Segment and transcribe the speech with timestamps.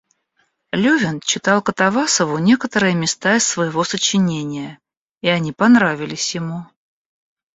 [0.71, 4.79] Левин читал Катавасову некоторые места из своего сочинения,
[5.21, 6.65] и они понравились ему.